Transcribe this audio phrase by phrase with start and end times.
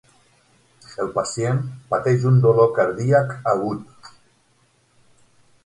[1.03, 1.59] El pacient
[1.91, 4.11] pateix un dolor cardíac agut.